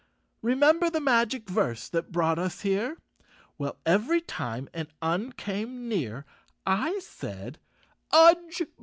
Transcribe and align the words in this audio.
Remember 0.41 0.89
the 0.89 0.99
magic 0.99 1.47
verse 1.47 1.87
that 1.89 2.11
brought 2.11 2.39
us 2.39 2.61
here? 2.61 2.97
.Well, 3.59 3.77
every 3.85 4.19
time 4.19 4.67
an 4.73 4.87
Un 4.99 5.31
came 5.31 5.87
near 5.87 6.25
I 6.65 6.97
said:" 7.03 7.59
Udge! 8.11 8.65